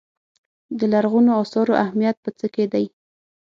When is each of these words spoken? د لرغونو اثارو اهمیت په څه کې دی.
د 0.77 0.81
لرغونو 0.93 1.31
اثارو 1.43 1.73
اهمیت 1.83 2.17
په 2.23 2.29
څه 2.39 2.45
کې 2.53 2.65
دی. 2.73 2.85